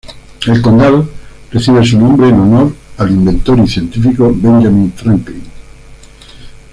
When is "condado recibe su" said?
0.63-1.99